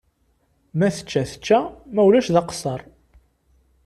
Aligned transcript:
Ma 0.79 0.89
tečča, 0.95 1.21
tečča, 1.29 1.59
ma 1.93 2.01
ulac 2.07 2.27
d 2.33 2.35
aqeṣṣer. 2.41 2.81